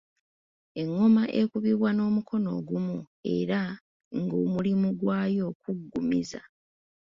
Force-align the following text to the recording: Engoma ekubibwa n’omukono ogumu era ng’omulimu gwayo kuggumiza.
Engoma 0.81 1.23
ekubibwa 1.39 1.89
n’omukono 1.93 2.47
ogumu 2.59 2.97
era 3.37 3.61
ng’omulimu 4.19 4.87
gwayo 4.99 5.45
kuggumiza. 5.61 6.41